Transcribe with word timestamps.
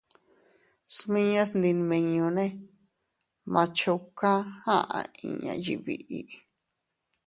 Smiñas 0.95 1.49
ndimiñunne 1.57 2.45
«Machuca» 3.53 4.31
aʼa 4.75 4.99
inña 5.25 5.53
yiʼi 5.63 5.75
biʼi. 5.85 6.19